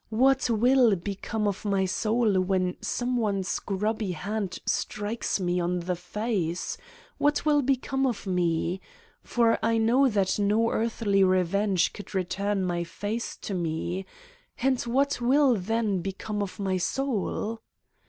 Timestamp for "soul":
1.85-2.39, 16.77-17.61